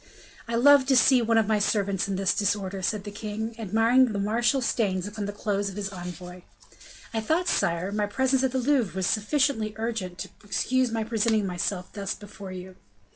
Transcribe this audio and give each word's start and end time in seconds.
"I 0.47 0.55
love 0.55 0.87
to 0.87 0.95
see 0.97 1.21
one 1.21 1.37
of 1.37 1.45
my 1.45 1.59
servants 1.59 2.07
in 2.07 2.15
this 2.15 2.33
disorder," 2.33 2.81
said 2.81 3.03
the 3.03 3.11
king, 3.11 3.53
admiring 3.59 4.05
the 4.05 4.17
martial 4.17 4.59
stains 4.59 5.05
upon 5.07 5.25
the 5.27 5.31
clothes 5.31 5.69
of 5.69 5.75
his 5.75 5.89
envoy. 5.93 6.41
"I 7.13 7.21
thought, 7.21 7.47
sire, 7.47 7.91
my 7.91 8.07
presence 8.07 8.43
at 8.43 8.51
the 8.51 8.57
Louvre 8.57 8.95
was 8.95 9.05
sufficiently 9.05 9.73
urgent 9.77 10.17
to 10.17 10.29
excuse 10.43 10.89
my 10.91 11.03
presenting 11.03 11.45
myself 11.45 11.93
thus 11.93 12.15
before 12.15 12.51
you." 12.51 12.77